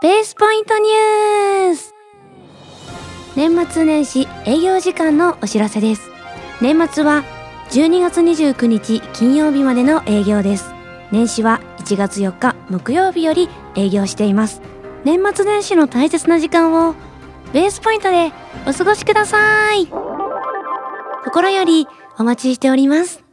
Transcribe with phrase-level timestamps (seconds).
[0.00, 1.92] ベースポイントニュース。
[3.34, 6.08] 年末年始営業時間のお知らせです。
[6.62, 7.24] 年末は
[7.70, 10.72] 12月29日金曜日までの営業です。
[11.10, 14.62] 年始は1月4日木曜日より営業しています。
[15.02, 16.94] 年末年始の大切な時間を
[17.52, 18.30] ベースポイントで
[18.68, 19.88] お過ごしください。
[21.24, 21.88] 心より
[22.20, 23.27] お待ちしております。